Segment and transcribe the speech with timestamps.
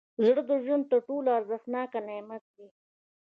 [0.25, 2.67] زړه د ژوند تر ټولو ارزښتناک نعمت دی.